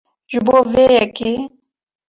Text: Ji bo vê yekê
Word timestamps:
Ji 0.31 0.39
bo 0.45 0.57
vê 0.71 0.83
yekê 0.97 1.31